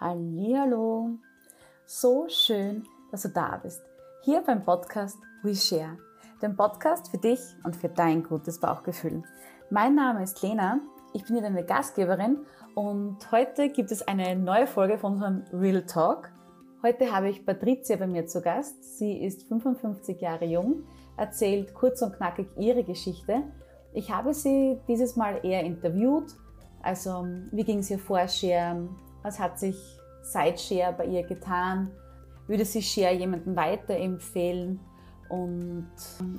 Hallo, 0.00 1.18
so 1.86 2.26
schön, 2.28 2.82
dass 3.12 3.22
du 3.22 3.28
da 3.28 3.60
bist. 3.62 3.80
Hier 4.24 4.42
beim 4.42 4.64
Podcast 4.64 5.16
We 5.44 5.54
Share, 5.54 5.96
dem 6.42 6.56
Podcast 6.56 7.12
für 7.12 7.18
dich 7.18 7.38
und 7.62 7.76
für 7.76 7.88
dein 7.88 8.24
gutes 8.24 8.58
Bauchgefühl. 8.58 9.22
Mein 9.70 9.94
Name 9.94 10.24
ist 10.24 10.42
Lena, 10.42 10.80
ich 11.12 11.22
bin 11.22 11.36
hier 11.36 11.44
deine 11.44 11.64
Gastgeberin 11.64 12.38
und 12.74 13.18
heute 13.30 13.68
gibt 13.68 13.92
es 13.92 14.02
eine 14.02 14.34
neue 14.34 14.66
Folge 14.66 14.98
von 14.98 15.12
unserem 15.12 15.44
Real 15.52 15.86
Talk. 15.86 16.32
Heute 16.82 17.12
habe 17.12 17.28
ich 17.28 17.46
Patricia 17.46 17.94
bei 17.94 18.08
mir 18.08 18.26
zu 18.26 18.42
Gast. 18.42 18.98
Sie 18.98 19.24
ist 19.24 19.46
55 19.46 20.20
Jahre 20.20 20.46
jung, 20.46 20.82
erzählt 21.16 21.72
kurz 21.72 22.02
und 22.02 22.16
knackig 22.16 22.48
ihre 22.58 22.82
Geschichte. 22.82 23.44
Ich 23.92 24.10
habe 24.10 24.34
sie 24.34 24.76
dieses 24.88 25.14
Mal 25.14 25.38
eher 25.44 25.62
interviewt. 25.62 26.34
Also, 26.82 27.28
wie 27.52 27.62
ging 27.62 27.78
es 27.78 27.92
ihr 27.92 28.00
vor 28.00 28.26
Share? 28.26 28.88
Was 29.24 29.40
hat 29.40 29.58
sich 29.58 29.98
seit 30.22 30.60
Share 30.60 30.92
bei 30.92 31.06
ihr 31.06 31.24
getan? 31.24 31.90
Würde 32.46 32.64
sie 32.64 32.82
Share 32.82 33.14
jemandem 33.14 33.56
weiterempfehlen? 33.56 34.78
Und 35.30 35.90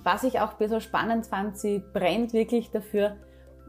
was 0.04 0.24
ich 0.24 0.40
auch 0.40 0.54
besonders 0.54 0.84
spannend 0.84 1.26
fand, 1.26 1.58
sie 1.58 1.84
brennt 1.94 2.32
wirklich 2.32 2.70
dafür 2.70 3.18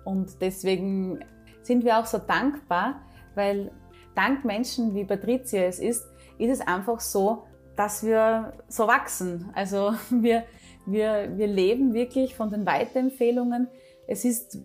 und 0.04 0.40
deswegen 0.40 1.24
sind 1.62 1.84
wir 1.84 1.98
auch 1.98 2.06
so 2.06 2.18
dankbar, 2.18 3.00
weil 3.34 3.72
dank 4.14 4.44
Menschen 4.44 4.94
wie 4.94 5.04
Patricia 5.04 5.62
es 5.62 5.80
ist, 5.80 6.06
ist 6.38 6.50
es 6.50 6.60
einfach 6.60 7.00
so, 7.00 7.44
dass 7.74 8.04
wir 8.04 8.52
so 8.68 8.86
wachsen. 8.86 9.50
Also 9.54 9.94
wir, 10.10 10.44
wir, 10.86 11.36
wir 11.36 11.46
leben 11.46 11.92
wirklich 11.94 12.36
von 12.36 12.50
den 12.50 12.66
Weiterempfehlungen. 12.66 13.68
Es 14.06 14.24
ist 14.24 14.58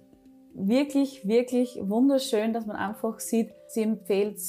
wirklich, 0.54 1.28
wirklich 1.28 1.80
wunderschön, 1.82 2.54
dass 2.54 2.66
man 2.66 2.76
einfach 2.76 3.20
sieht, 3.20 3.52
sie 3.68 3.84
empfiehlt 3.84 4.40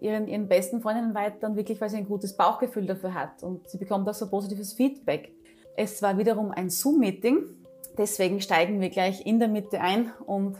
ihren, 0.00 0.28
ihren 0.28 0.48
besten 0.48 0.80
Freundinnen 0.80 1.14
weiter 1.14 1.48
und 1.48 1.56
wirklich, 1.56 1.80
weil 1.80 1.90
sie 1.90 1.98
ein 1.98 2.08
gutes 2.08 2.36
Bauchgefühl 2.36 2.86
dafür 2.86 3.14
hat 3.14 3.42
und 3.42 3.68
sie 3.68 3.78
bekommt 3.78 4.08
auch 4.08 4.14
so 4.14 4.28
positives 4.28 4.72
Feedback. 4.72 5.32
Es 5.76 6.02
war 6.02 6.18
wiederum 6.18 6.50
ein 6.50 6.70
Zoom-Meeting, 6.70 7.44
deswegen 7.96 8.40
steigen 8.40 8.80
wir 8.80 8.90
gleich 8.90 9.26
in 9.26 9.38
der 9.38 9.48
Mitte 9.48 9.80
ein 9.80 10.12
und 10.26 10.56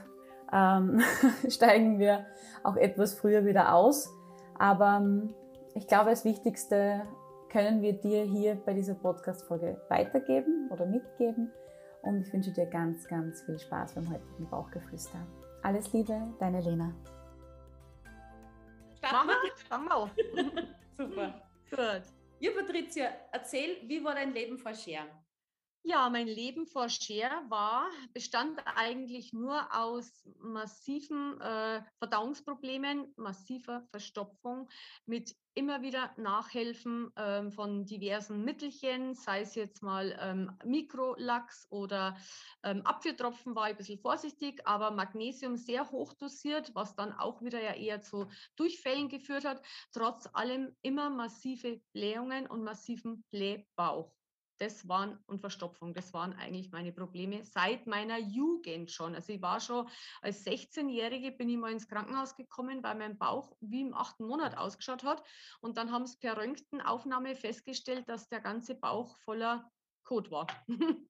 ähm, 0.52 1.02
steigen 1.48 1.98
wir 1.98 2.26
auch 2.62 2.76
etwas 2.76 3.14
früher 3.14 3.44
wieder 3.44 3.74
aus. 3.74 4.10
Aber 4.58 4.98
ähm, 5.00 5.34
ich 5.74 5.86
glaube, 5.86 6.10
das 6.10 6.24
Wichtigste 6.24 7.02
können 7.50 7.82
wir 7.82 7.94
dir 7.94 8.24
hier 8.24 8.56
bei 8.56 8.74
dieser 8.74 8.94
Podcast-Folge 8.94 9.80
weitergeben 9.88 10.68
oder 10.70 10.86
mitgeben. 10.86 11.50
Und 12.02 12.20
ich 12.20 12.32
wünsche 12.32 12.52
dir 12.52 12.66
ganz, 12.66 13.06
ganz 13.08 13.42
viel 13.42 13.58
Spaß 13.58 13.94
beim 13.94 14.10
heutigen 14.10 14.48
Bauchgeflüster. 14.48 15.18
Alles 15.62 15.92
Liebe, 15.92 16.20
deine 16.38 16.60
Lena. 16.60 16.94
Starten 18.98 19.28
wir? 19.28 19.34
Fangen 19.68 19.88
wir 19.88 19.96
Super. 20.96 21.42
Gut. 21.70 22.02
Ja, 22.40 22.50
Patricia, 22.52 23.08
erzähl, 23.32 23.78
wie 23.86 24.02
war 24.02 24.14
dein 24.14 24.32
Leben 24.32 24.58
vor 24.58 24.74
Scheren? 24.74 25.08
Ja, 25.90 26.10
mein 26.10 26.26
Leben 26.28 26.66
vor 26.66 26.90
Share 26.90 27.48
war, 27.48 27.88
bestand 28.12 28.60
eigentlich 28.76 29.32
nur 29.32 29.74
aus 29.74 30.28
massiven 30.38 31.40
äh, 31.40 31.82
Verdauungsproblemen, 31.96 33.14
massiver 33.16 33.80
Verstopfung 33.90 34.68
mit 35.06 35.34
immer 35.54 35.80
wieder 35.80 36.12
Nachhelfen 36.18 37.10
ähm, 37.16 37.52
von 37.52 37.86
diversen 37.86 38.44
Mittelchen, 38.44 39.14
sei 39.14 39.40
es 39.40 39.54
jetzt 39.54 39.82
mal 39.82 40.14
ähm, 40.20 40.58
Mikrolachs 40.62 41.66
oder 41.70 42.18
ähm, 42.62 42.82
Apfeltropfen, 42.84 43.54
war 43.54 43.68
ich 43.68 43.70
ein 43.70 43.78
bisschen 43.78 43.98
vorsichtig, 43.98 44.60
aber 44.66 44.90
Magnesium 44.90 45.56
sehr 45.56 45.90
hoch 45.90 46.12
dosiert, 46.12 46.70
was 46.74 46.96
dann 46.96 47.14
auch 47.14 47.40
wieder 47.40 47.62
ja 47.62 47.72
eher 47.72 48.02
zu 48.02 48.26
Durchfällen 48.56 49.08
geführt 49.08 49.46
hat. 49.46 49.62
Trotz 49.94 50.28
allem 50.34 50.76
immer 50.82 51.08
massive 51.08 51.80
Blähungen 51.94 52.46
und 52.46 52.62
massiven 52.62 53.24
Blähbauch 53.30 54.17
das 54.58 54.88
waren 54.88 55.18
und 55.26 55.40
Verstopfung, 55.40 55.94
das 55.94 56.12
waren 56.12 56.32
eigentlich 56.34 56.70
meine 56.70 56.92
Probleme 56.92 57.44
seit 57.44 57.86
meiner 57.86 58.18
Jugend 58.18 58.90
schon. 58.90 59.14
Also 59.14 59.32
ich 59.32 59.42
war 59.42 59.60
schon 59.60 59.88
als 60.20 60.44
16-Jährige 60.44 61.32
bin 61.32 61.48
ich 61.48 61.56
mal 61.56 61.72
ins 61.72 61.88
Krankenhaus 61.88 62.36
gekommen, 62.36 62.82
weil 62.82 62.96
mein 62.96 63.18
Bauch 63.18 63.56
wie 63.60 63.80
im 63.80 63.94
achten 63.94 64.26
Monat 64.26 64.56
ausgeschaut 64.56 65.04
hat. 65.04 65.22
Und 65.60 65.76
dann 65.76 65.92
haben 65.92 66.06
sie 66.06 66.18
per 66.18 66.36
Röntgenaufnahme 66.36 67.34
festgestellt, 67.36 68.08
dass 68.08 68.28
der 68.28 68.40
ganze 68.40 68.74
Bauch 68.74 69.16
voller 69.18 69.70
Kot 70.04 70.30
war. 70.30 70.46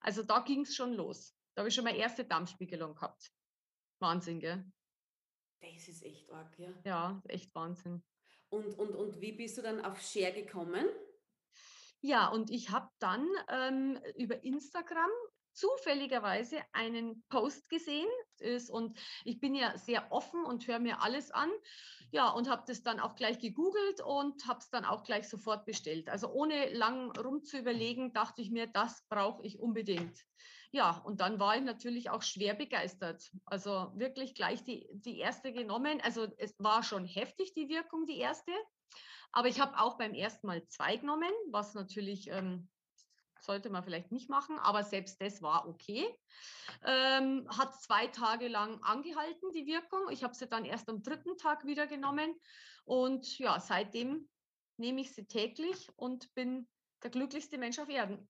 also 0.00 0.22
da 0.22 0.40
ging 0.40 0.62
es 0.62 0.74
schon 0.74 0.94
los. 0.94 1.34
Da 1.54 1.60
habe 1.60 1.68
ich 1.68 1.74
schon 1.74 1.84
meine 1.84 1.98
erste 1.98 2.24
Darmspiegelung 2.24 2.94
gehabt. 2.94 3.32
Wahnsinn, 3.98 4.40
gell? 4.40 4.64
Das 5.60 5.88
ist 5.88 6.02
echt 6.02 6.30
arg, 6.30 6.58
ja. 6.58 6.72
Ja, 6.84 7.22
echt 7.28 7.54
Wahnsinn. 7.54 8.04
Und, 8.50 8.78
und, 8.78 8.94
und 8.94 9.20
wie 9.20 9.32
bist 9.32 9.58
du 9.58 9.62
dann 9.62 9.84
auf 9.84 10.00
Share 10.00 10.32
gekommen? 10.32 10.86
Ja, 12.00 12.28
und 12.28 12.50
ich 12.50 12.70
habe 12.70 12.88
dann 12.98 13.26
ähm, 13.48 13.98
über 14.16 14.42
Instagram 14.44 15.10
zufälligerweise 15.56 16.58
einen 16.72 17.24
Post 17.28 17.70
gesehen 17.70 18.08
ist 18.38 18.68
und 18.68 18.98
ich 19.24 19.40
bin 19.40 19.54
ja 19.54 19.76
sehr 19.78 20.12
offen 20.12 20.44
und 20.44 20.66
höre 20.68 20.78
mir 20.78 21.00
alles 21.00 21.30
an. 21.30 21.50
Ja, 22.12 22.28
und 22.28 22.48
habe 22.48 22.64
das 22.66 22.82
dann 22.82 23.00
auch 23.00 23.16
gleich 23.16 23.38
gegoogelt 23.38 24.00
und 24.00 24.46
habe 24.46 24.60
es 24.60 24.70
dann 24.70 24.84
auch 24.84 25.02
gleich 25.02 25.28
sofort 25.28 25.64
bestellt. 25.64 26.08
Also 26.08 26.28
ohne 26.30 26.72
lang 26.72 27.10
rum 27.18 27.42
zu 27.42 27.58
überlegen, 27.58 28.12
dachte 28.12 28.42
ich 28.42 28.50
mir, 28.50 28.66
das 28.66 29.04
brauche 29.08 29.44
ich 29.44 29.58
unbedingt. 29.58 30.18
Ja, 30.72 30.98
und 30.98 31.20
dann 31.20 31.40
war 31.40 31.56
ich 31.56 31.62
natürlich 31.62 32.10
auch 32.10 32.22
schwer 32.22 32.54
begeistert. 32.54 33.30
Also 33.46 33.92
wirklich 33.94 34.34
gleich 34.34 34.62
die, 34.62 34.86
die 34.92 35.18
erste 35.18 35.52
genommen. 35.52 36.00
Also 36.02 36.26
es 36.36 36.54
war 36.58 36.82
schon 36.82 37.06
heftig, 37.06 37.54
die 37.54 37.68
Wirkung, 37.68 38.04
die 38.04 38.18
erste. 38.18 38.52
Aber 39.32 39.48
ich 39.48 39.60
habe 39.60 39.78
auch 39.78 39.98
beim 39.98 40.14
ersten 40.14 40.46
Mal 40.46 40.66
zwei 40.68 40.96
genommen, 40.96 41.30
was 41.50 41.74
natürlich 41.74 42.28
ähm, 42.30 42.68
sollte 43.40 43.70
man 43.70 43.84
vielleicht 43.84 44.12
nicht 44.12 44.28
machen, 44.28 44.58
aber 44.58 44.82
selbst 44.82 45.20
das 45.20 45.40
war 45.40 45.68
okay. 45.68 46.06
Ähm, 46.84 47.48
hat 47.48 47.80
zwei 47.80 48.06
Tage 48.08 48.48
lang 48.48 48.82
angehalten, 48.82 49.52
die 49.52 49.66
Wirkung. 49.66 50.10
Ich 50.10 50.24
habe 50.24 50.34
sie 50.34 50.46
dann 50.46 50.64
erst 50.64 50.88
am 50.88 51.02
dritten 51.02 51.36
Tag 51.38 51.64
wieder 51.64 51.86
genommen. 51.86 52.34
Und 52.84 53.38
ja, 53.38 53.60
seitdem 53.60 54.28
nehme 54.76 55.00
ich 55.00 55.14
sie 55.14 55.26
täglich 55.26 55.88
und 55.96 56.34
bin 56.34 56.68
der 57.02 57.10
glücklichste 57.10 57.58
Mensch 57.58 57.78
auf 57.78 57.88
Erden. 57.88 58.28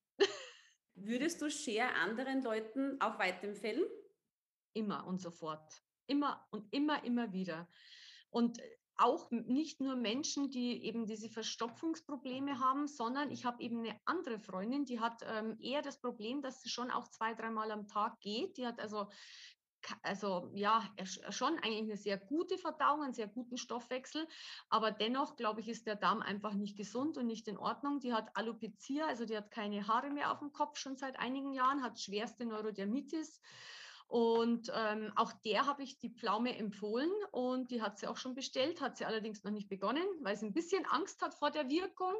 Würdest 0.94 1.42
du 1.42 1.50
Share 1.50 1.94
anderen 1.94 2.42
Leuten 2.42 3.00
auch 3.00 3.18
weiterempfehlen? 3.18 3.84
Immer 4.74 5.06
und 5.06 5.20
sofort. 5.20 5.82
Immer 6.06 6.46
und 6.50 6.72
immer, 6.72 7.02
immer 7.04 7.32
wieder. 7.32 7.68
Und 8.30 8.60
auch 8.98 9.30
nicht 9.30 9.80
nur 9.80 9.96
Menschen, 9.96 10.50
die 10.50 10.84
eben 10.84 11.06
diese 11.06 11.28
Verstopfungsprobleme 11.28 12.58
haben, 12.58 12.86
sondern 12.86 13.30
ich 13.30 13.44
habe 13.44 13.62
eben 13.62 13.80
eine 13.80 13.98
andere 14.04 14.38
Freundin, 14.38 14.84
die 14.84 15.00
hat 15.00 15.22
ähm, 15.26 15.58
eher 15.60 15.82
das 15.82 16.00
Problem, 16.00 16.42
dass 16.42 16.62
sie 16.62 16.68
schon 16.68 16.90
auch 16.90 17.08
zwei, 17.08 17.34
dreimal 17.34 17.70
am 17.70 17.88
Tag 17.88 18.20
geht. 18.20 18.56
Die 18.56 18.66
hat 18.66 18.80
also 18.80 19.08
also 20.02 20.50
ja, 20.54 20.84
schon 21.30 21.58
eigentlich 21.58 21.82
eine 21.82 21.96
sehr 21.96 22.18
gute 22.18 22.58
Verdauung, 22.58 23.02
einen 23.02 23.14
sehr 23.14 23.28
guten 23.28 23.56
Stoffwechsel, 23.56 24.26
aber 24.68 24.90
dennoch, 24.90 25.36
glaube 25.36 25.60
ich, 25.60 25.68
ist 25.68 25.86
der 25.86 25.96
Darm 25.96 26.22
einfach 26.22 26.54
nicht 26.54 26.76
gesund 26.76 27.16
und 27.18 27.26
nicht 27.26 27.46
in 27.48 27.58
Ordnung. 27.58 28.00
Die 28.00 28.12
hat 28.12 28.30
Alopecia, 28.34 29.06
also 29.06 29.26
die 29.26 29.36
hat 29.36 29.50
keine 29.50 29.86
Haare 29.86 30.10
mehr 30.10 30.32
auf 30.32 30.40
dem 30.40 30.52
Kopf 30.52 30.78
schon 30.78 30.96
seit 30.96 31.18
einigen 31.18 31.52
Jahren, 31.52 31.82
hat 31.82 32.00
schwerste 32.00 32.46
Neurodermitis 32.46 33.40
und 34.08 34.70
ähm, 34.74 35.12
auch 35.16 35.32
der 35.44 35.66
habe 35.66 35.82
ich 35.82 35.98
die 35.98 36.10
Pflaume 36.10 36.56
empfohlen 36.56 37.10
und 37.32 37.70
die 37.70 37.82
hat 37.82 37.98
sie 37.98 38.06
auch 38.06 38.16
schon 38.16 38.34
bestellt, 38.34 38.80
hat 38.80 38.96
sie 38.96 39.04
allerdings 39.04 39.42
noch 39.42 39.50
nicht 39.50 39.68
begonnen, 39.68 40.06
weil 40.20 40.36
sie 40.36 40.46
ein 40.46 40.52
bisschen 40.52 40.86
Angst 40.86 41.22
hat 41.22 41.34
vor 41.34 41.50
der 41.50 41.68
Wirkung. 41.68 42.14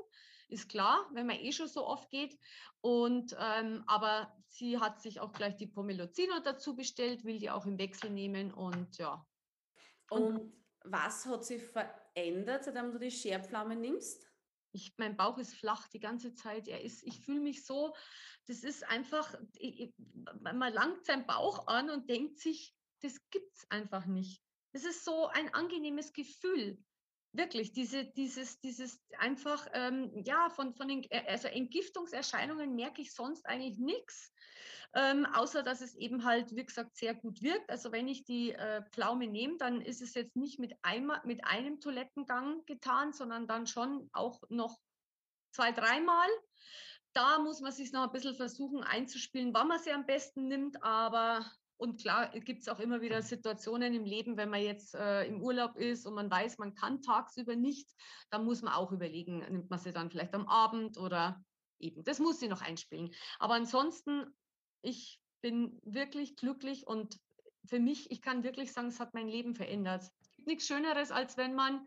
Ist 0.48 0.68
klar, 0.68 1.08
wenn 1.12 1.26
man 1.26 1.36
eh 1.36 1.52
schon 1.52 1.68
so 1.68 1.86
oft 1.86 2.10
geht. 2.10 2.38
Und 2.80 3.36
ähm, 3.38 3.84
aber 3.86 4.32
sie 4.48 4.78
hat 4.78 5.00
sich 5.00 5.20
auch 5.20 5.32
gleich 5.32 5.56
die 5.56 5.66
Pommelozino 5.66 6.40
dazu 6.40 6.74
bestellt, 6.74 7.24
will 7.24 7.38
die 7.38 7.50
auch 7.50 7.66
im 7.66 7.78
Wechsel 7.78 8.10
nehmen 8.10 8.52
und 8.52 8.98
ja. 8.98 9.24
Und, 10.10 10.22
und 10.22 10.52
was 10.84 11.26
hat 11.26 11.44
sich 11.44 11.62
verändert, 11.62 12.64
seitdem 12.64 12.92
du 12.92 12.98
die 12.98 13.10
Scherpflaume 13.10 13.76
nimmst? 13.76 14.26
Ich, 14.76 14.92
mein 14.98 15.16
Bauch 15.16 15.38
ist 15.38 15.54
flach 15.54 15.88
die 15.88 16.00
ganze 16.00 16.34
Zeit. 16.34 16.68
Er 16.68 16.82
ist, 16.82 17.02
ich 17.02 17.20
fühle 17.20 17.40
mich 17.40 17.64
so, 17.64 17.96
das 18.46 18.62
ist 18.62 18.84
einfach, 18.84 19.34
man 20.42 20.72
langt 20.72 21.06
seinen 21.06 21.26
Bauch 21.26 21.66
an 21.66 21.88
und 21.88 22.10
denkt 22.10 22.38
sich, 22.38 22.76
das 23.00 23.18
gibt 23.30 23.56
es 23.56 23.70
einfach 23.70 24.04
nicht. 24.04 24.42
Das 24.72 24.84
ist 24.84 25.02
so 25.02 25.28
ein 25.28 25.52
angenehmes 25.54 26.12
Gefühl. 26.12 26.84
Wirklich, 27.36 27.72
diese, 27.72 28.04
dieses, 28.04 28.60
dieses 28.60 29.00
einfach, 29.18 29.66
ähm, 29.74 30.10
ja, 30.24 30.48
von, 30.48 30.74
von 30.74 30.88
den 30.88 31.04
äh, 31.10 31.22
also 31.28 31.48
Entgiftungserscheinungen 31.48 32.74
merke 32.74 33.02
ich 33.02 33.12
sonst 33.12 33.44
eigentlich 33.46 33.78
nichts, 33.78 34.32
ähm, 34.94 35.26
außer 35.26 35.62
dass 35.62 35.82
es 35.82 35.94
eben 35.96 36.24
halt, 36.24 36.56
wie 36.56 36.64
gesagt, 36.64 36.96
sehr 36.96 37.14
gut 37.14 37.42
wirkt. 37.42 37.68
Also 37.68 37.92
wenn 37.92 38.08
ich 38.08 38.24
die 38.24 38.52
äh, 38.52 38.82
Pflaume 38.90 39.26
nehme, 39.26 39.58
dann 39.58 39.82
ist 39.82 40.00
es 40.00 40.14
jetzt 40.14 40.36
nicht 40.36 40.58
mit, 40.58 40.74
einmal, 40.82 41.20
mit 41.24 41.44
einem 41.44 41.78
Toilettengang 41.80 42.64
getan, 42.64 43.12
sondern 43.12 43.46
dann 43.46 43.66
schon 43.66 44.08
auch 44.14 44.42
noch 44.48 44.78
zwei, 45.50 45.72
dreimal. 45.72 46.28
Da 47.12 47.38
muss 47.38 47.60
man 47.60 47.72
sich 47.72 47.92
noch 47.92 48.04
ein 48.04 48.12
bisschen 48.12 48.34
versuchen 48.34 48.82
einzuspielen, 48.82 49.52
wann 49.52 49.68
man 49.68 49.78
sie 49.78 49.92
am 49.92 50.06
besten 50.06 50.48
nimmt, 50.48 50.82
aber 50.82 51.44
Und 51.78 52.00
klar, 52.00 52.30
gibt 52.30 52.62
es 52.62 52.68
auch 52.68 52.80
immer 52.80 53.02
wieder 53.02 53.20
Situationen 53.20 53.94
im 53.94 54.04
Leben, 54.04 54.36
wenn 54.36 54.48
man 54.48 54.62
jetzt 54.62 54.94
äh, 54.94 55.24
im 55.24 55.42
Urlaub 55.42 55.76
ist 55.76 56.06
und 56.06 56.14
man 56.14 56.30
weiß, 56.30 56.58
man 56.58 56.74
kann 56.74 57.02
tagsüber 57.02 57.54
nicht, 57.54 57.90
dann 58.30 58.44
muss 58.44 58.62
man 58.62 58.72
auch 58.72 58.92
überlegen, 58.92 59.38
nimmt 59.38 59.68
man 59.68 59.78
sie 59.78 59.92
dann 59.92 60.10
vielleicht 60.10 60.34
am 60.34 60.48
Abend 60.48 60.96
oder 60.96 61.44
eben. 61.78 62.02
Das 62.04 62.18
muss 62.18 62.40
sie 62.40 62.48
noch 62.48 62.62
einspielen. 62.62 63.12
Aber 63.38 63.54
ansonsten, 63.54 64.26
ich 64.80 65.20
bin 65.42 65.78
wirklich 65.84 66.36
glücklich 66.36 66.86
und 66.86 67.18
für 67.66 67.78
mich, 67.78 68.10
ich 68.10 68.22
kann 68.22 68.44
wirklich 68.44 68.72
sagen, 68.72 68.88
es 68.88 69.00
hat 69.00 69.12
mein 69.12 69.28
Leben 69.28 69.54
verändert. 69.54 70.02
Es 70.20 70.32
gibt 70.32 70.48
nichts 70.48 70.66
Schöneres, 70.66 71.10
als 71.10 71.36
wenn 71.36 71.54
man 71.54 71.86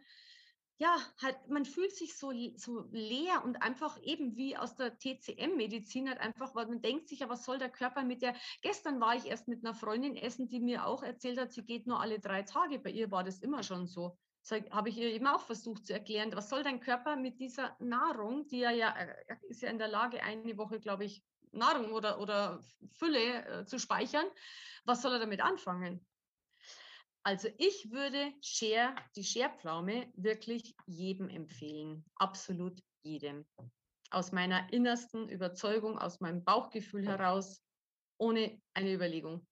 ja, 0.80 0.98
halt, 1.22 1.36
man 1.50 1.66
fühlt 1.66 1.94
sich 1.94 2.18
so, 2.18 2.32
so 2.56 2.86
leer 2.92 3.44
und 3.44 3.62
einfach 3.62 4.02
eben 4.02 4.38
wie 4.38 4.56
aus 4.56 4.78
der 4.78 4.98
TCM-Medizin 4.98 6.08
halt 6.08 6.22
einfach, 6.22 6.56
weil 6.56 6.68
man 6.68 6.82
denkt 6.82 7.10
sich 7.10 7.20
ja, 7.20 7.28
was 7.28 7.44
soll 7.44 7.60
der 7.60 7.70
Körper 7.70 8.04
mit 8.04 8.22
der, 8.22 8.34
gestern 8.62 9.02
war 9.02 9.14
ich 9.14 9.26
erst 9.26 9.50
mit 9.50 9.64
einer 9.64 9.76
Freundin 9.76 10.16
essen, 10.16 10.48
die 10.48 10.62
mir 10.62 10.86
auch 10.86 11.04
erzählt 11.04 11.38
hat, 11.38 11.52
sie 11.52 11.66
geht 11.66 11.86
nur 11.86 12.00
alle 12.00 12.20
drei 12.20 12.44
Tage, 12.44 12.80
bei 12.80 12.92
ihr 12.92 13.12
war 13.12 13.26
das 13.26 13.40
immer 13.40 13.62
schon 13.62 13.88
so. 13.88 14.18
Das 14.42 14.62
habe 14.72 14.88
ich 14.88 14.98
ihr 14.98 15.14
eben 15.14 15.28
auch 15.28 15.42
versucht 15.42 15.86
zu 15.86 15.92
erklären, 15.92 16.34
was 16.34 16.48
soll 16.48 16.64
dein 16.64 16.80
Körper 16.80 17.18
mit 17.18 17.42
dieser 17.42 17.76
Nahrung, 17.80 18.48
die 18.48 18.62
er 18.62 18.72
ja, 18.72 18.88
er 18.88 19.44
ist 19.50 19.62
ja 19.62 19.70
in 19.70 19.80
der 19.80 19.90
Lage, 19.90 20.24
eine 20.24 20.58
Woche, 20.58 20.80
glaube 20.80 21.04
ich, 21.04 21.26
Nahrung 21.52 21.92
oder, 21.92 22.22
oder 22.22 22.64
Fülle 22.94 23.46
äh, 23.46 23.66
zu 23.66 23.80
speichern, 23.80 24.26
was 24.86 25.02
soll 25.02 25.12
er 25.12 25.20
damit 25.20 25.42
anfangen? 25.42 26.08
Also 27.24 27.50
ich 27.58 27.92
würde 27.92 28.34
Share, 28.42 28.96
die 29.16 29.24
Share-Pflaume 29.24 30.12
wirklich 30.16 30.76
jedem 30.86 31.30
empfehlen. 31.30 32.06
Absolut 32.16 32.80
jedem. 33.04 33.46
Aus 34.12 34.32
meiner 34.32 34.72
innersten 34.72 35.30
Überzeugung, 35.30 35.98
aus 36.00 36.20
meinem 36.20 36.44
Bauchgefühl 36.44 37.06
heraus, 37.06 37.62
ohne 38.18 38.60
eine 38.74 38.94
Überlegung. 38.94 39.46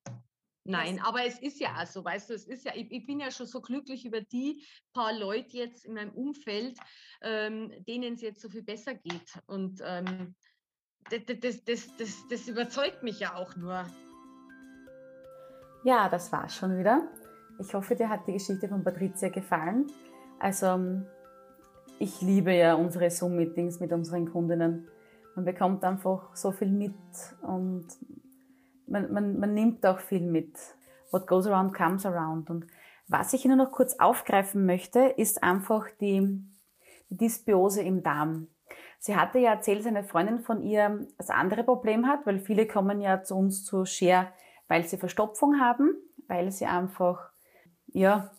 Nein, 0.70 1.00
aber 1.00 1.24
es 1.26 1.40
ist 1.40 1.62
ja 1.62 1.82
auch 1.82 1.86
so, 1.86 2.04
weißt 2.04 2.30
du, 2.30 2.34
es 2.34 2.46
ist 2.46 2.66
ja, 2.66 2.74
ich, 2.76 2.92
ich, 2.92 3.06
bin 3.06 3.22
ja 3.22 3.32
schon 3.32 3.46
so 3.46 3.62
glücklich 3.62 4.06
über 4.06 4.20
die 4.20 4.66
paar 4.92 5.14
Leute 5.14 5.58
jetzt 5.58 5.86
in 5.86 5.94
meinem 5.94 6.12
Umfeld, 6.12 6.78
ähm, 7.22 7.72
denen 7.86 8.16
es 8.16 8.22
jetzt 8.22 8.42
so 8.42 8.50
viel 8.50 8.64
besser 8.64 8.94
geht. 8.96 9.40
Und 9.46 9.82
ähm, 9.86 10.36
das, 11.10 11.22
das, 11.40 11.64
das, 11.64 11.96
das, 11.96 12.28
das 12.30 12.48
überzeugt 12.50 13.02
mich 13.02 13.20
ja 13.20 13.36
auch 13.36 13.56
nur. 13.56 13.86
Ja, 15.86 16.10
das 16.10 16.34
war's 16.34 16.54
schon 16.54 16.78
wieder. 16.78 17.10
Ich 17.60 17.74
hoffe, 17.74 17.96
dir 17.96 18.10
hat 18.10 18.28
die 18.28 18.34
Geschichte 18.34 18.68
von 18.68 18.84
Patricia 18.84 19.30
gefallen. 19.30 19.88
Also, 20.40 21.02
ich 22.00 22.22
liebe 22.22 22.54
ja 22.54 22.76
unsere 22.76 23.10
Zoom-Meetings 23.10 23.80
mit 23.80 23.92
unseren 23.92 24.32
Kundinnen. 24.32 24.88
Man 25.36 25.46
bekommt 25.46 25.84
einfach 25.84 26.36
so 26.36 26.52
viel 26.52 26.70
mit 26.70 26.94
und 27.42 27.88
man, 28.88 29.12
man, 29.12 29.40
man 29.40 29.54
nimmt 29.54 29.86
auch 29.86 30.00
viel 30.00 30.22
mit. 30.22 30.56
What 31.12 31.26
goes 31.26 31.48
around 31.48 31.74
comes 31.74 32.06
around. 32.06 32.50
Und 32.50 32.68
was 33.08 33.34
ich 33.34 33.46
Ihnen 33.46 33.58
noch 33.58 33.72
kurz 33.72 33.96
aufgreifen 34.00 34.66
möchte, 34.66 35.00
ist 35.00 35.42
einfach 35.42 35.88
die, 36.00 36.44
die 37.10 37.18
Dysbiose 37.18 37.82
im 37.82 38.04
Darm. 38.04 38.48
Sie 39.00 39.16
hatte 39.16 39.40
ja 39.40 39.54
erzählt, 39.54 39.80
dass 39.80 39.88
eine 39.88 40.04
Freundin 40.04 40.40
von 40.40 40.62
ihr 40.62 41.08
das 41.18 41.30
andere 41.30 41.64
Problem 41.64 42.08
hat, 42.08 42.26
weil 42.26 42.40
viele 42.40 42.68
kommen 42.68 43.02
ja 43.02 43.24
zu 43.24 43.36
uns 43.36 43.64
zu 43.64 43.86
Share, 43.86 44.28
weil 44.68 44.84
sie 44.86 44.98
Verstopfung 44.98 45.60
haben, 45.60 45.96
weil 46.28 46.52
sie 46.52 46.66
einfach 46.66 47.32
ja, 47.98 48.32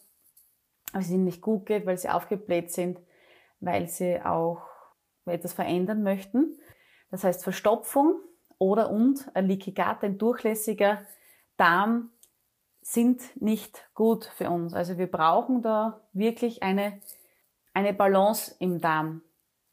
weil 0.92 1.02
es 1.02 1.10
ihnen 1.10 1.24
nicht 1.24 1.42
gut 1.42 1.66
geht, 1.66 1.84
weil 1.84 1.98
sie 1.98 2.08
aufgebläht 2.08 2.72
sind, 2.72 3.00
weil 3.60 3.88
sie 3.88 4.20
auch 4.22 4.62
etwas 5.26 5.52
verändern 5.52 6.02
möchten. 6.02 6.58
Das 7.10 7.24
heißt 7.24 7.42
Verstopfung 7.42 8.20
oder 8.58 8.90
und 8.90 9.28
ein 9.34 9.46
Leaky 9.46 9.72
Gut, 9.72 10.02
ein 10.02 10.18
durchlässiger 10.18 11.02
Darm 11.56 12.10
sind 12.82 13.40
nicht 13.40 13.90
gut 13.94 14.24
für 14.24 14.48
uns. 14.48 14.72
Also 14.74 14.96
wir 14.96 15.10
brauchen 15.10 15.60
da 15.60 16.00
wirklich 16.12 16.62
eine, 16.62 17.00
eine 17.74 17.92
Balance 17.92 18.54
im 18.60 18.80
Darm, 18.80 19.22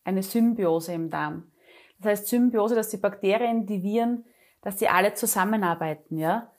eine 0.03 0.23
Symbiose 0.23 0.93
im 0.93 1.09
Darm. 1.09 1.51
Das 1.99 2.07
heißt 2.07 2.27
Symbiose, 2.27 2.75
dass 2.75 2.89
die 2.89 2.97
Bakterien, 2.97 3.65
die 3.65 3.83
Viren, 3.83 4.25
dass 4.61 4.75
die 4.77 4.89
alle 4.89 5.13
zusammenarbeiten, 5.13 6.17
ja. 6.17 6.51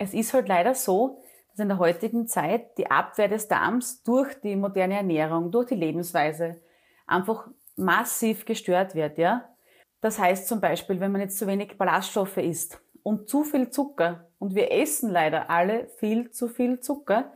Es 0.00 0.14
ist 0.14 0.32
halt 0.32 0.46
leider 0.46 0.76
so, 0.76 1.24
dass 1.58 1.64
in 1.64 1.68
der 1.68 1.78
heutigen 1.78 2.28
Zeit 2.28 2.78
die 2.78 2.88
Abwehr 2.88 3.26
des 3.26 3.48
Darms 3.48 4.04
durch 4.04 4.40
die 4.40 4.54
moderne 4.54 4.94
Ernährung, 4.94 5.50
durch 5.50 5.66
die 5.66 5.74
Lebensweise 5.74 6.60
einfach 7.06 7.48
massiv 7.74 8.44
gestört 8.44 8.94
wird, 8.94 9.18
ja. 9.18 9.48
Das 10.00 10.20
heißt 10.20 10.46
zum 10.46 10.60
Beispiel, 10.60 11.00
wenn 11.00 11.10
man 11.10 11.20
jetzt 11.20 11.36
zu 11.36 11.48
wenig 11.48 11.76
Ballaststoffe 11.76 12.36
isst 12.36 12.80
und 13.02 13.28
zu 13.28 13.42
viel 13.42 13.70
Zucker, 13.70 14.28
und 14.38 14.54
wir 14.54 14.70
essen 14.70 15.10
leider 15.10 15.50
alle 15.50 15.88
viel 15.96 16.30
zu 16.30 16.46
viel 16.46 16.78
Zucker, 16.78 17.32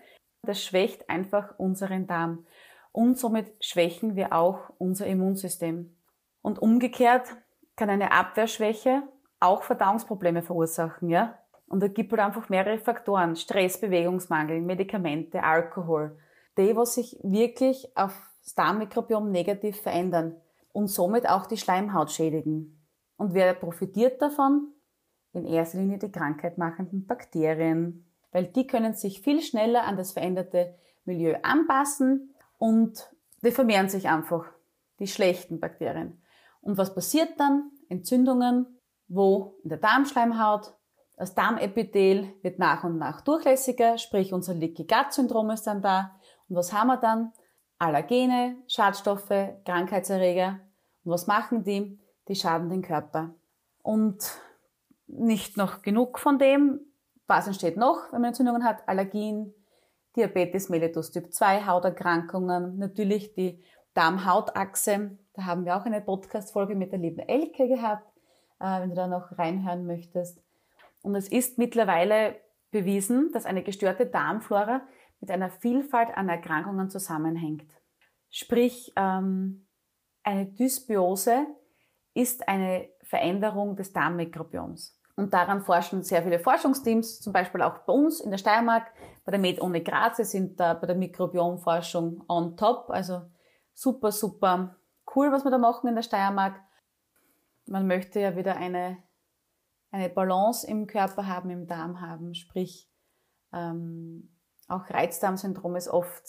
das 0.47 0.63
schwächt 0.63 1.11
einfach 1.11 1.59
unseren 1.59 2.07
Darm. 2.07 2.47
Und 2.93 3.19
somit 3.19 3.53
schwächen 3.59 4.15
wir 4.15 4.33
auch 4.33 4.71
unser 4.79 5.07
Immunsystem. 5.07 5.97
Und 6.43 6.61
umgekehrt 6.61 7.29
kann 7.75 7.91
eine 7.91 8.13
Abwehrschwäche 8.13 9.03
auch 9.41 9.65
Verdauungsprobleme 9.65 10.43
verursachen, 10.43 11.09
ja. 11.09 11.42
Und 11.73 11.81
da 11.81 11.89
gibt 11.89 12.13
es 12.13 12.19
halt 12.19 12.27
einfach 12.29 12.51
mehrere 12.51 12.77
Faktoren. 12.77 13.35
Stress, 13.35 13.81
Bewegungsmangel, 13.81 14.61
Medikamente, 14.61 15.43
Alkohol. 15.43 16.19
Die, 16.59 16.77
was 16.77 16.97
sich 16.97 17.19
wirklich 17.23 17.97
auf 17.97 18.13
das 18.45 18.55
Darmmikrobiom 18.55 19.31
negativ 19.31 19.81
verändern 19.81 20.37
und 20.73 20.89
somit 20.89 21.27
auch 21.27 21.47
die 21.47 21.57
Schleimhaut 21.57 22.11
schädigen. 22.11 22.87
Und 23.17 23.33
wer 23.33 23.55
profitiert 23.55 24.21
davon? 24.21 24.75
In 25.33 25.47
erster 25.47 25.79
Linie 25.79 25.97
die 25.97 26.13
krankheitmachenden 26.13 27.07
Bakterien, 27.07 28.05
weil 28.33 28.49
die 28.49 28.67
können 28.67 28.93
sich 28.93 29.23
viel 29.23 29.41
schneller 29.41 29.85
an 29.85 29.97
das 29.97 30.13
veränderte 30.13 30.75
Milieu 31.07 31.37
anpassen 31.43 32.35
und 32.59 33.11
die 33.43 33.51
vermehren 33.51 33.89
sich 33.89 34.11
einfach, 34.11 34.45
die 34.99 35.07
schlechten 35.07 35.59
Bakterien. 35.59 36.21
Und 36.61 36.77
was 36.77 36.95
passiert 36.95 37.41
dann? 37.41 37.71
Entzündungen, 37.89 38.79
wo 39.09 39.59
in 39.63 39.71
der 39.71 39.79
Darmschleimhaut, 39.79 40.75
das 41.17 41.35
Darmepithel 41.35 42.33
wird 42.43 42.59
nach 42.59 42.85
und 42.85 42.99
nach 42.99 43.21
durchlässiger, 43.21 43.99
sprich 43.99 44.33
unser 44.33 44.55
Leaky 44.55 44.87
Gut 44.87 45.13
Syndrom 45.13 45.51
ist 45.51 45.67
dann 45.67 45.83
da. 45.83 46.19
Und 46.49 46.57
was 46.57 46.73
haben 46.73 46.89
wir 46.89 46.97
dann? 46.97 47.33
Allergene, 47.79 48.57
Schadstoffe, 48.67 49.33
Krankheitserreger. 49.65 50.61
Und 51.05 51.13
was 51.13 51.27
machen 51.27 51.65
die? 51.65 51.99
Die 52.29 52.35
schaden 52.35 52.71
den 52.71 52.83
Körper. 52.83 53.35
Und 53.83 54.41
nicht 55.07 55.57
noch 55.57 55.83
genug 55.83 56.19
von 56.19 56.39
dem. 56.39 56.81
Was 57.27 57.47
entsteht 57.47 57.77
noch, 57.77 58.13
wenn 58.13 58.21
man 58.21 58.29
Entzündungen 58.29 58.65
hat? 58.65 58.89
Allergien, 58.89 59.55
Diabetes 60.17 60.69
mellitus 60.69 61.11
Typ 61.11 61.33
2, 61.33 61.67
Hauterkrankungen, 61.67 62.79
natürlich 62.79 63.35
die 63.35 63.63
Darmhautachse. 63.95 65.19
Da 65.35 65.45
haben 65.45 65.65
wir 65.65 65.77
auch 65.77 65.85
eine 65.85 66.01
Podcast-Folge 66.01 66.75
mit 66.75 66.93
der 66.93 66.99
lieben 66.99 67.21
Elke 67.21 67.69
gehabt, 67.69 68.07
äh, 68.61 68.81
wenn 68.81 68.91
du 68.91 68.95
da 68.97 69.07
noch 69.07 69.39
reinhören 69.39 69.87
möchtest. 69.87 70.43
Und 71.03 71.15
es 71.15 71.29
ist 71.29 71.59
mittlerweile 71.59 72.37
bewiesen, 72.71 73.31
dass 73.33 73.45
eine 73.45 73.63
gestörte 73.63 74.07
Darmflora 74.07 74.83
mit 75.21 75.31
einer 75.31 75.51
Vielfalt 75.51 76.17
an 76.17 76.29
Erkrankungen 76.29 76.91
zusammenhängt. 76.91 77.71
Sprich, 78.31 78.93
ähm, 78.97 79.67
eine 80.23 80.47
Dysbiose 80.47 81.47
ist 82.15 82.49
eine 82.49 82.89
Veränderung 83.03 83.77
des 83.77 83.93
Darmmikrobioms. 83.93 84.99
Und 85.15 85.35
daran 85.35 85.63
forschen 85.63 86.03
sehr 86.03 86.23
viele 86.23 86.39
Forschungsteams, 86.39 87.21
zum 87.21 87.33
Beispiel 87.33 87.63
auch 87.63 87.79
bei 87.81 87.93
uns 87.93 88.21
in 88.21 88.31
der 88.31 88.39
Steiermark, 88.39 88.87
bei 89.25 89.31
der 89.31 89.41
Med 89.41 89.61
Ohne 89.61 89.83
Graz, 89.83 90.17
sie 90.17 90.25
sind 90.25 90.59
da 90.59 90.75
bei 90.75 90.87
der 90.87 90.97
Mikrobiomforschung 90.97 92.25
on 92.29 92.57
top. 92.57 92.89
Also 92.89 93.23
super, 93.75 94.11
super 94.11 94.77
cool, 95.15 95.31
was 95.31 95.45
wir 95.45 95.51
da 95.51 95.59
machen 95.59 95.89
in 95.89 95.95
der 95.95 96.03
Steiermark. 96.03 96.59
Man 97.67 97.87
möchte 97.87 98.21
ja 98.21 98.37
wieder 98.37 98.57
eine 98.57 99.03
eine 99.93 100.09
Balance 100.09 100.67
im 100.67 100.87
Körper 100.87 101.29
haben, 101.29 101.51
im 101.51 101.67
Darm 101.67 102.01
haben, 102.01 102.35
sprich 102.35 102.89
ähm, 103.53 104.31
auch 104.67 104.89
Reizdarmsyndrom 104.89 105.77
ist 105.77 105.89
oft 105.89 106.25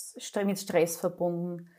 mit 0.46 0.60
Stress 0.60 0.98
verbunden, 0.98 1.70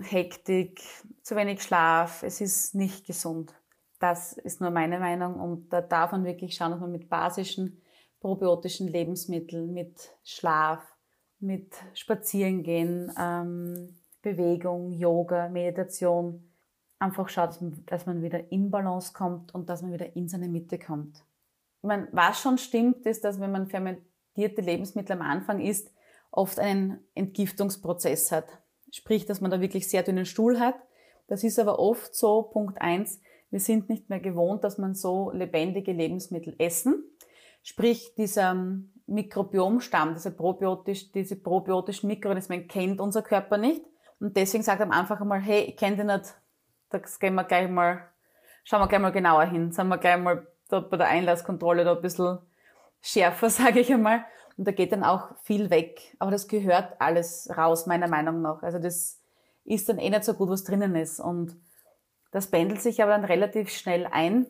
Hektik, 0.00 0.80
zu 1.22 1.36
wenig 1.36 1.62
Schlaf, 1.62 2.22
es 2.22 2.40
ist 2.40 2.74
nicht 2.74 3.06
gesund. 3.06 3.52
Das 3.98 4.32
ist 4.32 4.60
nur 4.60 4.70
meine 4.70 4.98
Meinung 4.98 5.34
und 5.34 5.72
da 5.72 5.80
darf 5.80 6.12
man 6.12 6.24
wirklich 6.24 6.54
schauen, 6.54 6.70
dass 6.70 6.80
man 6.80 6.92
mit 6.92 7.10
basischen 7.10 7.82
probiotischen 8.20 8.88
Lebensmitteln, 8.88 9.72
mit 9.72 10.16
Schlaf, 10.22 10.96
mit 11.40 11.74
Spazierengehen, 11.94 13.12
ähm, 13.18 13.96
Bewegung, 14.22 14.92
Yoga, 14.92 15.48
Meditation 15.48 16.48
einfach 17.00 17.28
schaut, 17.28 17.50
dass 17.50 17.60
man, 17.60 17.86
dass 17.86 18.06
man 18.06 18.22
wieder 18.22 18.52
in 18.52 18.70
Balance 18.70 19.12
kommt 19.12 19.52
und 19.54 19.68
dass 19.68 19.82
man 19.82 19.92
wieder 19.92 20.14
in 20.14 20.28
seine 20.28 20.48
Mitte 20.48 20.78
kommt 20.78 21.24
man, 21.82 22.08
was 22.12 22.40
schon 22.40 22.58
stimmt, 22.58 23.06
ist, 23.06 23.24
dass 23.24 23.40
wenn 23.40 23.52
man 23.52 23.68
fermentierte 23.68 24.62
Lebensmittel 24.62 25.12
am 25.12 25.22
Anfang 25.22 25.60
isst, 25.60 25.92
oft 26.30 26.58
einen 26.58 27.00
Entgiftungsprozess 27.14 28.32
hat. 28.32 28.46
Sprich, 28.90 29.26
dass 29.26 29.40
man 29.40 29.50
da 29.50 29.60
wirklich 29.60 29.88
sehr 29.88 30.02
dünnen 30.02 30.26
Stuhl 30.26 30.58
hat. 30.58 30.76
Das 31.28 31.44
ist 31.44 31.58
aber 31.58 31.78
oft 31.78 32.14
so, 32.14 32.42
Punkt 32.42 32.80
eins, 32.80 33.20
wir 33.50 33.60
sind 33.60 33.88
nicht 33.88 34.08
mehr 34.08 34.20
gewohnt, 34.20 34.64
dass 34.64 34.78
man 34.78 34.94
so 34.94 35.30
lebendige 35.30 35.92
Lebensmittel 35.92 36.54
essen. 36.58 37.04
Sprich, 37.62 38.14
dieser 38.16 38.54
Mikrobiomstamm, 39.06 40.14
diese, 40.14 40.30
probiotisch, 40.30 41.12
diese 41.12 41.36
probiotischen 41.36 42.08
Mikroorganismen 42.08 42.66
kennt 42.66 43.00
unser 43.00 43.22
Körper 43.22 43.58
nicht. 43.58 43.82
Und 44.20 44.36
deswegen 44.36 44.62
sagt 44.62 44.80
er 44.80 44.90
einfach 44.90 45.20
einmal, 45.20 45.40
hey, 45.40 45.64
ich 45.64 45.76
kenne 45.76 45.96
die 45.96 46.04
nicht, 46.04 46.34
das 46.90 47.18
gehen 47.18 47.34
wir 47.34 47.44
gleich 47.44 47.68
mal, 47.68 48.08
schauen 48.64 48.80
wir 48.80 48.88
gleich 48.88 49.00
mal 49.00 49.12
genauer 49.12 49.44
hin, 49.44 49.72
sind 49.72 49.88
wir 49.88 49.98
gleich 49.98 50.18
mal 50.18 50.46
da 50.72 50.80
bei 50.80 50.96
der 50.96 51.08
Einlasskontrolle 51.08 51.84
da 51.84 51.94
ein 51.94 52.02
bisschen 52.02 52.38
schärfer, 53.00 53.50
sage 53.50 53.80
ich 53.80 53.92
einmal. 53.92 54.24
Und 54.56 54.66
da 54.66 54.72
geht 54.72 54.92
dann 54.92 55.04
auch 55.04 55.34
viel 55.42 55.70
weg. 55.70 56.14
Aber 56.18 56.30
das 56.30 56.48
gehört 56.48 57.00
alles 57.00 57.50
raus, 57.56 57.86
meiner 57.86 58.08
Meinung 58.08 58.42
nach. 58.42 58.62
Also 58.62 58.78
das 58.78 59.20
ist 59.64 59.88
dann 59.88 59.98
eh 59.98 60.10
nicht 60.10 60.24
so 60.24 60.34
gut, 60.34 60.48
was 60.48 60.64
drinnen 60.64 60.94
ist. 60.94 61.20
Und 61.20 61.56
das 62.32 62.48
pendelt 62.48 62.80
sich 62.80 63.02
aber 63.02 63.12
dann 63.12 63.24
relativ 63.24 63.70
schnell 63.70 64.06
ein. 64.10 64.46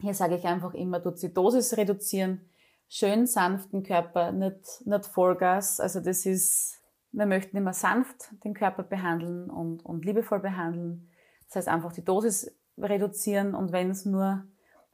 Hier 0.00 0.14
sage 0.14 0.36
ich 0.36 0.44
einfach 0.44 0.74
immer, 0.74 1.02
tut 1.02 1.22
die 1.22 1.32
Dosis 1.32 1.76
reduzieren, 1.76 2.48
schön 2.88 3.26
sanften 3.26 3.82
Körper, 3.82 4.32
nicht, 4.32 4.84
nicht 4.84 5.06
Vollgas. 5.06 5.80
Also 5.80 6.00
das 6.00 6.26
ist, 6.26 6.78
wir 7.12 7.26
möchten 7.26 7.56
immer 7.56 7.72
sanft 7.72 8.30
den 8.44 8.52
Körper 8.52 8.82
behandeln 8.82 9.50
und, 9.50 9.84
und 9.84 10.04
liebevoll 10.04 10.40
behandeln. 10.40 11.08
Das 11.46 11.56
heißt 11.56 11.68
einfach 11.68 11.92
die 11.92 12.04
Dosis 12.04 12.54
reduzieren 12.76 13.54
und 13.54 13.72
wenn 13.72 13.90
es 13.90 14.04
nur 14.04 14.44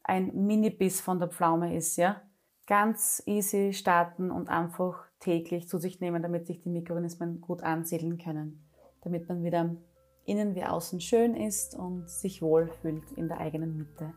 ein 0.04 0.47
Mini-Biss 0.47 1.00
von 1.00 1.18
der 1.18 1.28
Pflaume 1.28 1.76
ist, 1.76 1.97
ja, 1.97 2.23
ganz 2.66 3.23
easy 3.26 3.73
starten 3.73 4.30
und 4.30 4.49
einfach 4.49 5.04
täglich 5.21 5.68
zu 5.68 5.78
sich 5.78 6.00
nehmen, 6.00 6.23
damit 6.23 6.47
sich 6.47 6.61
die 6.61 6.68
Mikroorganismen 6.68 7.40
gut 7.40 7.62
ansiedeln 7.62 8.18
können, 8.18 8.68
damit 9.02 9.28
man 9.28 9.44
wieder 9.44 9.76
innen 10.25 10.54
wie 10.54 10.64
außen 10.64 11.00
schön 11.00 11.35
ist 11.35 11.75
und 11.75 12.09
sich 12.09 12.42
wohlfühlt 12.42 13.11
in 13.12 13.28
der 13.28 13.38
eigenen 13.38 13.76
Mitte. 13.76 14.14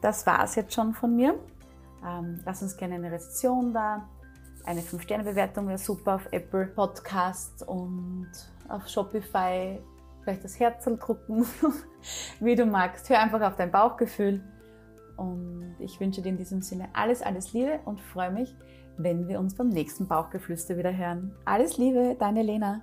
Das 0.00 0.26
war 0.26 0.44
es 0.44 0.54
jetzt 0.54 0.74
schon 0.74 0.92
von 0.92 1.16
mir. 1.16 1.38
Ähm, 2.06 2.40
lass 2.44 2.62
uns 2.62 2.76
gerne 2.76 2.96
eine 2.96 3.10
Rezension 3.10 3.72
da. 3.72 4.08
Eine 4.64 4.80
5-Sterne-Bewertung 4.80 5.68
wäre 5.68 5.78
super 5.78 6.16
auf 6.16 6.28
Apple 6.30 6.66
Podcast 6.66 7.66
und 7.66 8.30
auf 8.68 8.86
Shopify. 8.88 9.78
Vielleicht 10.22 10.44
das 10.44 10.58
Herz 10.58 10.84
drucken, 10.84 11.44
wie 12.40 12.54
du 12.54 12.66
magst. 12.66 13.08
Hör 13.08 13.20
einfach 13.20 13.40
auf 13.42 13.56
dein 13.56 13.70
Bauchgefühl. 13.70 14.42
Und 15.16 15.76
ich 15.78 16.00
wünsche 16.00 16.22
dir 16.22 16.30
in 16.30 16.36
diesem 16.36 16.62
Sinne 16.62 16.88
alles, 16.92 17.22
alles 17.22 17.52
Liebe 17.52 17.80
und 17.84 18.00
freue 18.00 18.30
mich, 18.30 18.54
wenn 18.96 19.28
wir 19.28 19.40
uns 19.40 19.54
beim 19.54 19.68
nächsten 19.68 20.06
Bauchgeflüster 20.06 20.76
wieder 20.76 20.96
hören. 20.96 21.32
Alles 21.44 21.78
Liebe, 21.78 22.16
deine 22.18 22.42
Lena. 22.42 22.82